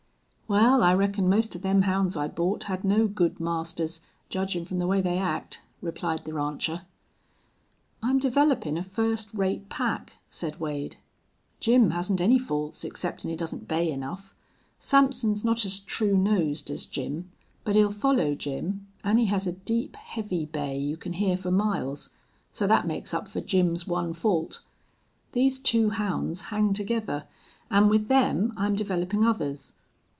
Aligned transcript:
"Wal, 0.51 0.83
I 0.83 0.93
reckon 0.93 1.29
most 1.29 1.55
of 1.55 1.61
them 1.61 1.83
hounds 1.83 2.17
I 2.17 2.27
bought 2.27 2.63
had 2.63 2.83
no 2.83 3.07
good 3.07 3.39
masters, 3.39 4.01
judgin' 4.27 4.65
from 4.65 4.79
the 4.79 4.85
way 4.87 4.99
they 4.99 5.17
act," 5.17 5.61
replied 5.81 6.25
the 6.25 6.33
rancher. 6.33 6.81
"I'm 8.03 8.19
developin' 8.19 8.77
a 8.77 8.83
first 8.83 9.33
rate 9.33 9.69
pack," 9.69 10.15
said 10.29 10.59
Wade. 10.59 10.97
"Jim 11.61 11.91
hasn't 11.91 12.19
any 12.19 12.37
faults 12.37 12.83
exceptin' 12.83 13.29
he 13.29 13.37
doesn't 13.37 13.69
bay 13.69 13.89
enough. 13.93 14.35
Sampson's 14.77 15.45
not 15.45 15.63
as 15.63 15.79
true 15.79 16.17
nosed 16.17 16.69
as 16.69 16.85
Jim, 16.85 17.31
but 17.63 17.75
he'll 17.77 17.89
follow 17.89 18.35
Jim, 18.35 18.87
an' 19.05 19.19
he 19.19 19.27
has 19.27 19.47
a 19.47 19.53
deep, 19.53 19.95
heavy 19.95 20.43
bay 20.45 20.77
you 20.77 20.97
can 20.97 21.13
hear 21.13 21.37
for 21.37 21.49
miles. 21.51 22.09
So 22.51 22.67
that 22.67 22.85
makes 22.85 23.13
up 23.13 23.29
for 23.29 23.39
Jim's 23.39 23.87
one 23.87 24.11
fault. 24.11 24.59
These 25.31 25.59
two 25.59 25.91
hounds 25.91 26.41
hang 26.47 26.73
together, 26.73 27.23
an' 27.69 27.87
with 27.87 28.09
them 28.09 28.51
I'm 28.57 28.75
developin' 28.75 29.23
others. 29.23 29.71